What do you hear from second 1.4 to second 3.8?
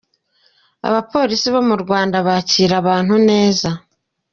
bo mu Rwanda bacyira abantu neza.